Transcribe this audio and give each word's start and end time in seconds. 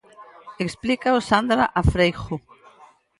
Explícao 0.65 1.17
Sandra 1.29 1.65
Afreijo. 1.81 2.35